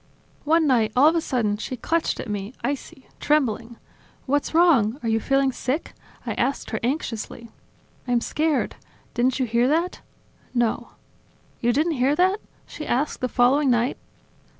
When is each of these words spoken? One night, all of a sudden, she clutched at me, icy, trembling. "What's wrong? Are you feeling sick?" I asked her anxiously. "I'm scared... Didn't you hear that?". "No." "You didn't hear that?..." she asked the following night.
One 0.45 0.65
night, 0.65 0.91
all 0.95 1.07
of 1.07 1.13
a 1.15 1.21
sudden, 1.21 1.57
she 1.57 1.77
clutched 1.77 2.19
at 2.19 2.27
me, 2.27 2.55
icy, 2.63 3.05
trembling. 3.19 3.77
"What's 4.25 4.55
wrong? 4.55 4.97
Are 5.03 5.07
you 5.07 5.19
feeling 5.19 5.51
sick?" 5.51 5.93
I 6.25 6.33
asked 6.33 6.71
her 6.71 6.79
anxiously. 6.81 7.49
"I'm 8.07 8.19
scared... 8.19 8.77
Didn't 9.13 9.39
you 9.39 9.45
hear 9.45 9.67
that?". 9.67 10.01
"No." 10.55 10.93
"You 11.59 11.71
didn't 11.71 11.97
hear 12.01 12.15
that?..." 12.15 12.39
she 12.65 12.87
asked 12.87 13.21
the 13.21 13.29
following 13.29 13.69
night. 13.69 13.99